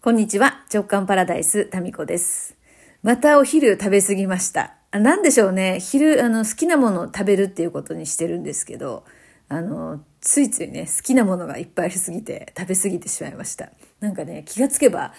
[0.00, 0.62] こんにちは。
[0.72, 2.54] 直感パラダイス、タミコです。
[3.02, 4.76] またお昼食べ過ぎました。
[4.92, 5.80] なんでしょうね。
[5.80, 9.02] 昼、あの、好きなものを食べるっていうことにしてるんですけど、
[9.48, 13.70] あの、ついついね、好きなものがいっぱいありすぎて、食べ過ぎてしまいました。
[13.98, 15.14] なんかね、気がつけば、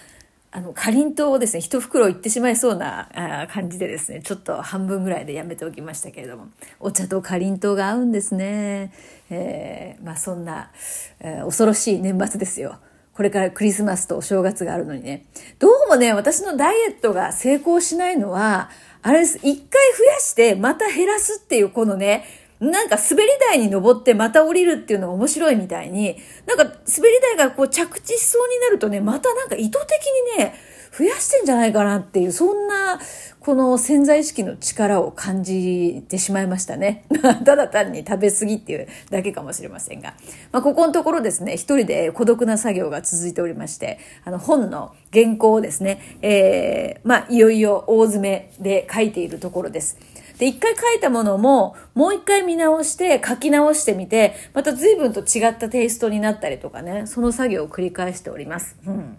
[0.51, 6.47] あの、かりんとうをですね、一袋いってしまいそうな感じでですね、ちょっと半分ぐらいでやめておきましたけれども、
[6.79, 8.93] お茶とかりんとうが合うんですね。
[9.29, 10.71] えー、まあそんな、
[11.19, 12.79] えー、恐ろしい年末ですよ。
[13.19, 15.25] これからクリスマスとお正月があるのにね。
[15.59, 18.69] どうもね、私のダイエットが成功しないのは、
[19.01, 19.39] あれです。
[19.39, 22.23] 一回増やして、また減らすっていう、このね、
[22.61, 30.53] なんか滑り台に登ってまた降りるっていうのが面白いみたいに、なんか滑り台がこう着地しそうになるとね、またなんか意図的にね、
[30.97, 32.99] 増やしてんじゃないかなっていう、そんな、
[33.39, 37.05] この潜在意識の力を感じてしまいましたね。
[37.45, 40.13] ただ単に食べ過ぎっていうだけかもしれませんが。
[40.51, 49.97] まあ、ここのところですね、一人で孤独な作業が続いておりまして、あの、本の原稿をですね、えー、まあ、いよいよ大詰めで書いているところです。
[50.37, 58.77] で、一回書いたものも、もう一回見直して、書き直してみて、また随分と違ったテイストになったりとかね、その作業を繰り返しております。
[58.87, 59.17] うん。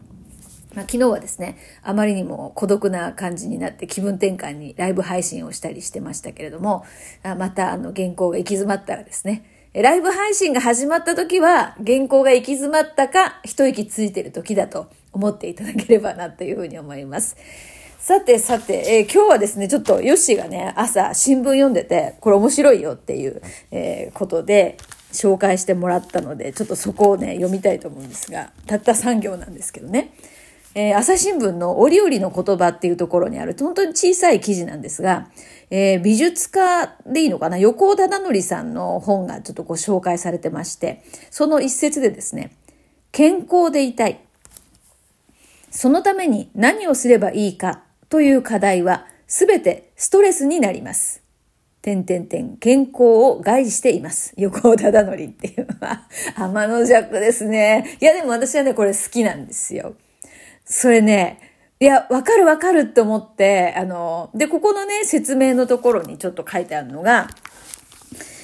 [0.74, 6.84] まあ、昨日はですね、あまりにも孤独な感じになって気分転換にライブ配信をしたりしてましたけれども、
[7.22, 17.36] またあの原稿が行き詰まったらですね、ライブ配信が始まった時は原稿が行き詰まったか一息ついてる時だと思っていただければなというふうに思います。
[17.98, 24.78] さてさて、えー、今日はですね、ちょっとヨッシーがね、朝新聞読んでて、これ面白いよっていう、えー、ことで、
[25.12, 30.14] 紹介してもらったので、ちょっとそこをね、読みたいと思うんですが、たった3行なんですけどね。
[30.74, 35.28] えー、朝日新聞の折々の言葉っていうところにある、本当に小さい記事なんですが、
[35.70, 42.52] えー、美術家でいいのかな横尾忠則さんの本がちょっとご紹介されてまして、その一節でですね、
[43.10, 44.20] 健康でいたい。
[45.70, 51.22] そのために何をすればいいかという課題は、すべてストレスになります。
[51.82, 54.34] 点点点、健康を害しています。
[54.36, 56.06] 横尾忠則っていうのは、
[56.36, 57.96] 天の弱ですね。
[58.00, 59.94] いやでも私はね、これ好きなんですよ。
[60.64, 61.50] それね、
[61.80, 67.28] いや、わかるわかるって思って、あの、で、ここのね、説明のところにちょっと書いてあるのが、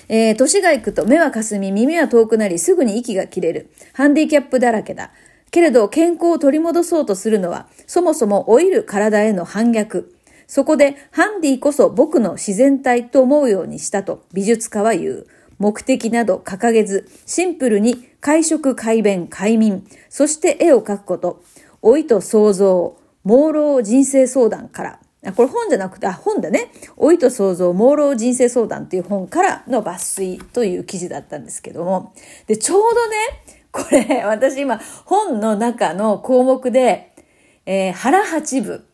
[0.09, 3.71] えー、年が行くと目は霞、耳は遠くなり、すぐに息が切れる。
[3.93, 5.11] ハンディキャップだらけだ。
[5.51, 10.15] けれど、健康を取り戻そうとするのは、そもそも老いる体への反逆。
[10.47, 15.27] そこで、ハンディこそ僕の自然体と思うようにしたと美術家は言う。
[15.59, 21.43] 目的など掲げず、シンプルに会食、快便、快眠、そして絵を描くこと。
[21.87, 24.99] 老いと創造、朦朧人生相談から、
[25.37, 26.73] これ本じゃなくて、あ、本だね。
[26.99, 32.13] 老いと創造、朦朧人生相談っていう本からの抜粋という記事だったんですけども。
[32.49, 33.17] で、ちょうどね、
[33.71, 37.13] これ、 私今、本の中の項目で、
[37.67, 38.85] えー、腹八分、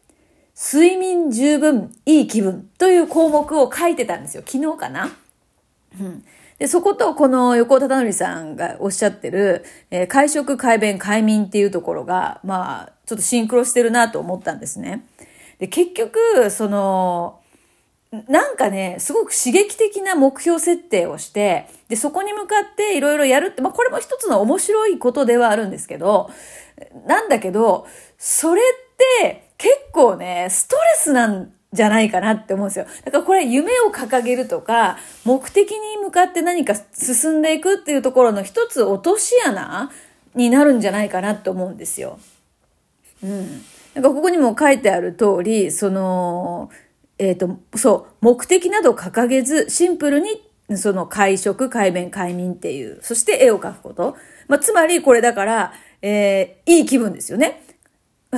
[0.54, 4.42] 睡眠十分、いい気分という項目を書いてたんですよ。
[4.46, 5.16] 昨日かな？
[5.98, 6.24] うん。
[6.62, 15.04] で、そことこの横尾忠則さんがおっしゃってる、えー、会食、会弁、会眠っていうところが、まあ、ちょっとシンクロしてるなと思ったんですね。
[15.58, 17.40] で、結局、その、
[18.28, 26.30] なんかね、すごく刺激的な目標設定をして、で、そこに向かっていろいろやるって、まあこれも一つの面白いことではあるんですけど、
[27.08, 28.64] なんだけど、それっ
[29.20, 32.86] て結構ね、ストレスなんじゃないかなって思うんですよ。
[33.04, 39.90] だからこれ夢を掲げるとか、目的に向かって何か進んでいくっていうところの一つ落とし穴
[40.34, 42.18] になるんじゃないかなって思うんですよ。
[43.22, 43.62] うん。
[43.94, 46.70] なんかここにも書いてある通り、その、
[47.18, 50.42] えっ、ー、と、そう、目的など掲げず、シンプルに
[50.76, 54.16] その会食、会弁、会眠っていう、そして絵を描くこと。
[54.48, 55.72] まあ、つまりこれだから、
[56.02, 57.62] えー、いい気分ですよね。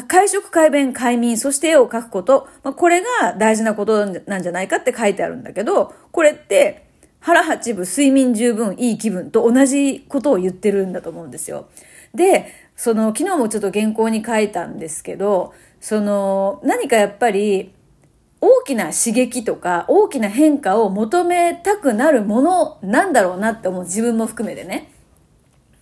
[0.03, 6.87] 会食、会弁、会眠、そして絵を描くこと、まあ、これが大事なことなんじゃないかって書いてあるんだけど、これって
[7.21, 11.69] 腹八分、睡眠十分、いい気分と同じことを言ってるんだと思うんですよ。
[12.13, 17.73] で、その、昨日もちょっと原稿に書いたんですけど、その、何かやっぱり、
[18.41, 24.93] 大きな刺激とか大きな変化を求めたくなるものなんだろうなって思う自分も含めてね。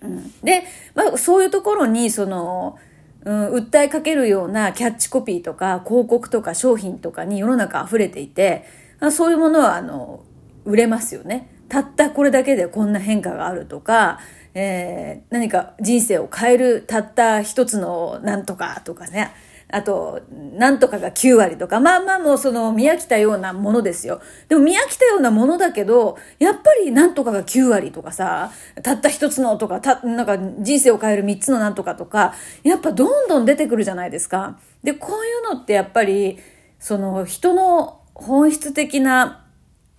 [0.00, 0.62] うん、で、
[0.94, 2.78] まあそういうところにその
[3.24, 8.64] うん、訴えかけるようなキャッチコピーとか広告とか商品とかに世の中溢れていて、
[9.10, 10.24] そういうものはあの
[10.64, 11.48] 売れますよね。
[11.68, 14.20] たったこれだけでこんな変化があるとか、
[14.54, 19.32] えー、何か人生を変えるたった一つのなんとかとかね、
[19.72, 24.20] あと、なんとかが9割とか、まあまあもうその見飽きたようなものですよ。
[24.48, 28.52] でも見飽きたようなものだけど、やっぱりなんとかが9割とかさ、
[28.82, 34.58] たった一つのとか、た、なんか人生を変える3つのなんとかとか、やっぱどんどん出てくるじゃないですか。
[34.82, 36.38] で、こういうのってやっぱり、
[36.78, 39.46] その人の本質的な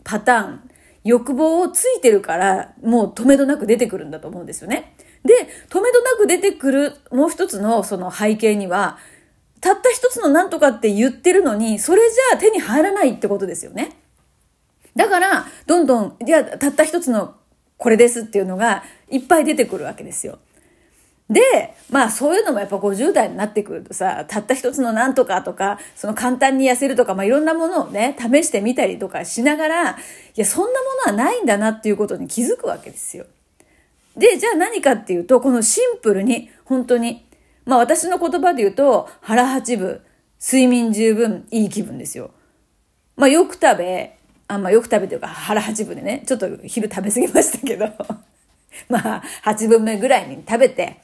[0.04, 0.70] パターン、
[1.04, 4.94] 欲望をついてるから、もう止めどなく出てくるんだと思うんですよね。
[5.25, 5.34] で、
[5.70, 8.98] 止めどなく出てくるもう一つのその背景には、
[9.63, 13.95] たった一つのなんとかって言ってるのに、それじゃあ手に入らないってことですよね。
[14.94, 17.36] だから、どんどん、じゃあたった一つの
[17.77, 20.39] これですっていうのがいっぱい出てくるわけですよ。
[21.30, 21.39] で、
[21.89, 29.95] まあそういうのもやっぱ50代になってくるとさ、たった一つのなんとかとか、その簡単に痩せるとか、まあいろんなものをね、試してみたりとかしながら、い
[30.36, 33.27] や、そんなものはないんだなっていうことに気づくわけですよ。
[34.18, 37.25] で、じゃあ何かっていうと、このシンプルに、本当に、
[37.65, 40.01] まあ私の言葉で言うと、腹八分、
[40.39, 42.31] 睡眠十分、いい気分ですよ。
[43.15, 44.18] まあよく食べ、
[44.48, 47.88] あんまあよく食べというか腹八分でね、ちょっと昼食べ過ぎましたけど、
[48.89, 50.98] まあ8分目ぐらいに食べて、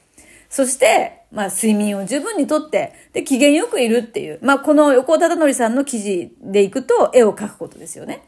[0.48, 8.22] そして、まあ睡眠を十分にとって、で、機嫌よくいるっていう、まあこの横尾忠則さんの記事でいくと絵を描くことですよね。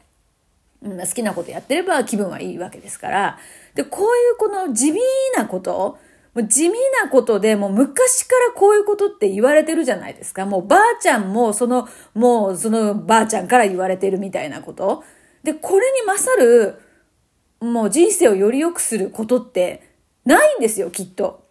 [0.81, 3.37] 好きなことやってれば気分はいいわけですから。
[3.75, 4.99] で、こういうこの地味
[5.35, 5.97] なこと、
[6.35, 10.45] 地味なことでもう昔からこういうことって言われてるじゃないですか。
[10.47, 15.03] もうばあちゃんもその、もうそのばあちゃんから言われてるみたいなこと。
[15.43, 16.79] で、これに勝る、
[17.59, 19.83] もう人生をより良くすることって
[20.25, 21.43] ないんですよ、きっと。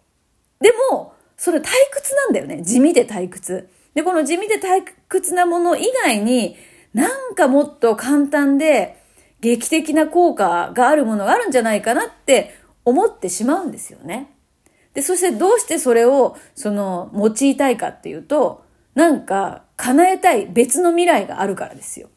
[0.59, 2.61] でも、それ退屈なんだよね。
[2.63, 3.69] 地味で退屈。
[3.93, 6.57] で、この地味で退屈なもの以外に、
[6.93, 9.01] なんかもっと簡単で、
[9.39, 14.32] 劇的な効果があるものがあるんじゃないかなって思ってしまうんですよね。
[14.93, 18.63] で、そしてどうしてそれを、その、用いたいかっていうと、
[18.95, 22.09] なんか、叶えたい別の未来があるからですよ。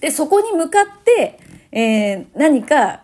[0.00, 1.38] で、そこに向かって、
[1.72, 3.02] えー、何か、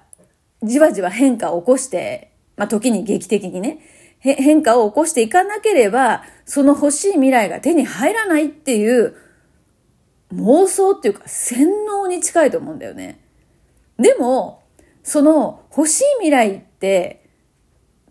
[0.63, 3.81] じわじわ変化を起こして、まあ、時に劇的にね、
[4.21, 9.17] 変化を起こしていかなければ、その欲しい未来が手に入らないっていう
[10.35, 13.19] 妄想っていうか洗脳に近いと思うんだよね。
[13.99, 14.63] でも、
[15.03, 17.20] その欲しい未来って、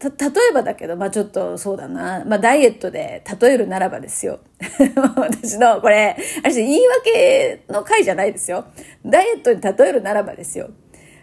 [0.02, 0.10] 例
[0.52, 2.24] えばだけど、まあちょっとそうだな。
[2.26, 4.40] まあダイエットで例えるならばですよ。
[5.18, 8.66] 私のこれ、私言い訳の回じゃないですよ。
[9.06, 10.70] ダイエットに例えるならばですよ。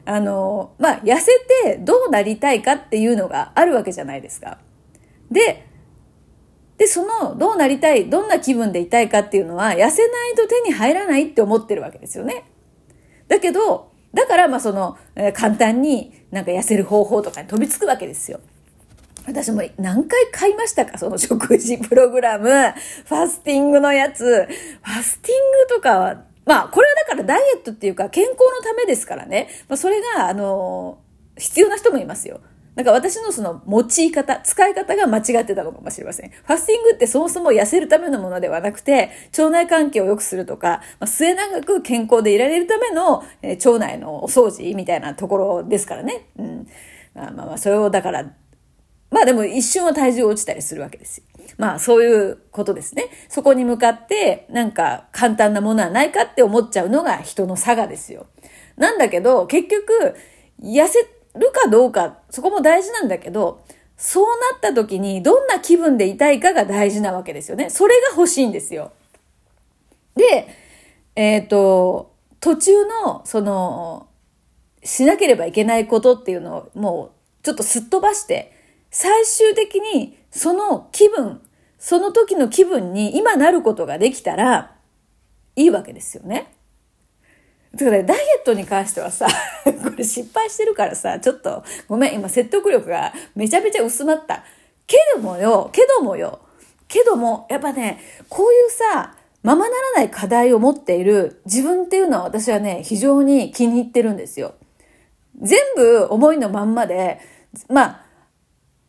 [0.04, 1.26] あの、まあ痩せ
[1.64, 4.58] てどうなりたいかっていうのがあるわけじゃないですか。
[5.30, 5.64] で、
[6.76, 12.44] で、その、どうなりたい、どんな気分でいたいかっていうのは、痩せないと手に入らないって思ってるわけですよね。
[13.28, 18.40] だけど、だから、まあ、その、えー、簡単になんか痩せる方法とかに飛びつくわけですよ。
[19.26, 20.98] 私も何回買いましたか？
[20.98, 24.24] その食事プログラム、ファスティングのやつ。
[24.24, 29.48] ファスティングとかは、まあ、これはだからダイエットっていうか健康のためですからね。
[29.68, 30.98] まあ、それが、あの
[31.36, 32.40] 必要な人もいますよ。
[32.76, 36.30] なんか私のその用い方、使い方が間違ってたのかもしれません。
[36.30, 46.26] ファスティングってそもそも痩せるためのものではなくて、腸内環境を良くするとか、まあ、末永く健康でいられるための、えー、腸内のお掃除みたいなところですからね。
[46.38, 46.68] うん。
[47.14, 48.30] まあまあまあ、それをだから、
[49.10, 51.24] まあでも一瞬は体重落ちたりするわけですよ。
[51.58, 53.06] まあそういうことですね。
[53.28, 58.26] そこに向かってなんか簡単なものはないかって思っちゃうのが人の差がですよ。
[58.76, 60.16] なんだけど結局
[60.62, 60.98] 痩せ
[61.34, 63.64] るかどうか、そこも大事なんだけど、
[63.96, 67.70] そうなった時にどんな気分でいたいかが大事なわけですよね。
[67.70, 68.92] それが欲しいんですよ。
[70.14, 70.48] で、
[71.14, 74.08] えっ、ー、と、途中の、その、
[74.82, 77.10] しなければいけないことっていうのをもう
[77.42, 78.55] ちょっとすっ飛ばして、
[78.90, 81.40] 最終的にその気分、
[81.78, 84.74] その時の気分に今なることができたら
[85.54, 86.52] いいわけですよね。
[87.74, 89.26] だからダイエットに関してはさ、
[89.64, 94.44] これ失敗してるからさ、ちょっとごめん、今説得力がめちゃめちゃ薄まった。
[94.86, 96.40] けどもよ、けどもよ、
[96.88, 104.54] けども、やっぱね、こういうさ、ままならない課題を持っている自分っていうのは私はね、非常に気に入ってるんですよ。
[105.40, 107.20] 全部思いのまんまで、
[107.68, 108.05] まあ、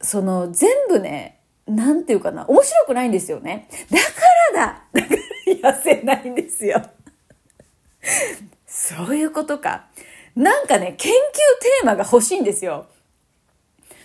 [0.01, 3.67] その全部ね、なんていうかな、面白くないんですよね。
[3.91, 4.05] だか
[4.53, 5.15] らだだか
[5.63, 6.81] ら痩せないんですよ。
[8.65, 9.87] そういうことか。
[10.35, 12.87] なんかね、研究テーマが欲しいんですよ。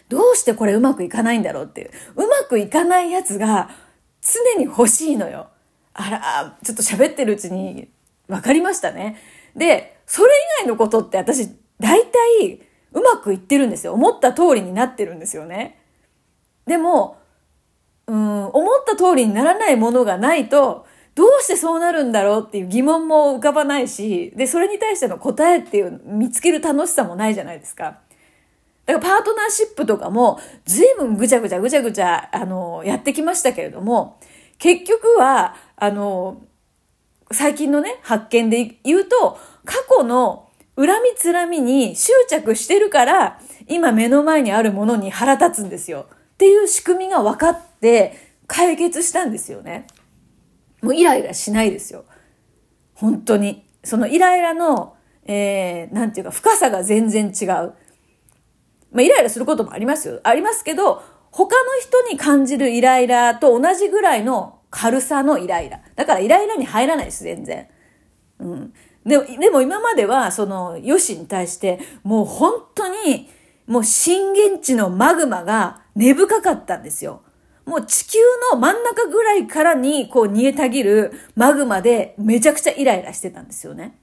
[0.08, 1.90] どうしてこれうまくいかないんだろうっていう。
[2.16, 3.70] うまくいかないやつが
[4.20, 5.49] 常に欲しいのよ。
[5.94, 7.88] あら、ちょっと喋ってるうちに
[8.28, 9.18] 分かりましたね。
[9.54, 10.28] で、それ
[10.61, 12.61] 以外のことって私、大体
[12.92, 13.92] うまくいってるんですよ。
[13.92, 15.81] 思った通りになってるんですよね。
[16.66, 17.19] でも、
[18.07, 27.99] うん、思った通りにならないものがないと、どうしてそうなるんだろうっていう疑問も浮かばないし、で、それに対しての答えっていう見つける楽しさもないじゃないですか。
[28.87, 34.19] だからパートナーシップとかも随分ぐちゃぐちゃぐちゃぐちゃ、あの、やってきましたけれども、
[34.59, 36.40] 結局は、あの、
[37.31, 46.07] 最近のね、発見で言うと、過去の恨みつらみに執着してるから、今目の前にあるものに腹立つんですよ。
[46.42, 48.16] っていう仕組みが分かって
[48.49, 49.87] 解決したんですよね。
[50.82, 52.04] もうイライラしないですよ。
[52.94, 53.64] 本当に。
[53.84, 57.49] そのイライラの、えー、なんていうか深さが全然違う。
[57.49, 57.75] ま
[58.96, 60.18] あイライラすることもありますよ。
[60.25, 65.80] ありますけど、他の人に感じるイライラと同じぐらいの軽さのイライラ。
[65.94, 67.68] だからイライラに入らないです、全然。
[68.40, 68.75] うん。
[69.06, 73.30] でも、でも今までは、その、ヨシに対して、もう本当に、
[73.66, 77.23] もう震源地のマグマが根深かったんですよ。
[77.64, 78.19] もう地球
[78.52, 83.99] の真ん中ぐらいからにこう煮えたぎるマグマでめちゃくちゃイライラしてたんですよね。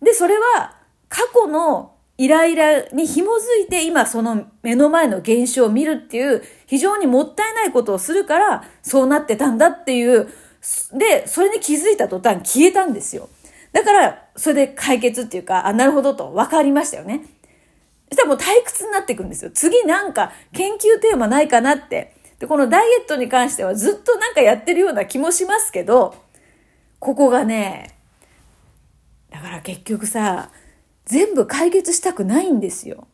[0.00, 0.76] で、それは
[1.08, 10.28] 過去のイライラに紐づいて今その目の前の現象を見るっていう非常にもったいないことをするからそうなってたんだっていう、
[10.94, 13.28] で、それに気づいた途端消えたんですよ。
[13.72, 17.22] だから、それで解決っていうか、あ、なるほどと分かりましたよね。
[18.08, 19.50] そしたらもう退屈になっていくんですよ。
[19.52, 22.14] 次なんか研究テーマないかなって。
[22.38, 26.14] で、このダイエットに関してはずっとなんかやってるような気もしますけど、
[26.98, 27.98] ここがね、
[29.30, 30.50] だから結局さ、
[31.04, 33.06] 全部解決したくないんですよ。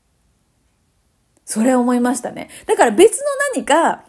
[1.44, 2.48] それ思いましたね。
[2.66, 4.04] だから別の何か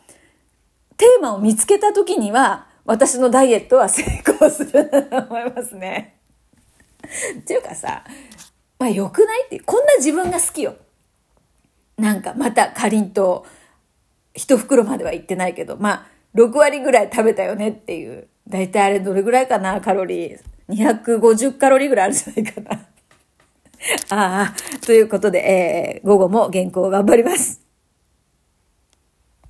[0.97, 6.19] テーマを見つけた時には、私のダイエットは成功すると思いますね。
[7.39, 8.03] っていうかさ、
[8.83, 10.75] まあ良くないってこんな自分が好きよ。
[11.97, 13.49] なんかまたかりんとう
[14.33, 18.27] 一袋までは行ってないけど、まあ6割ぐらい食べたよねっていう。
[18.45, 19.79] だいたいあれどれぐらいかな？
[19.79, 20.39] カロリー。
[20.67, 22.71] 250カロリーぐらいあるじゃないかな。
[24.11, 27.62] ああ、ということで、えー、午後も原稿頑張ります。